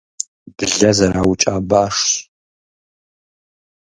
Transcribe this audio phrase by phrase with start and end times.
[0.57, 1.99] Блэ зэраукӀа башщ.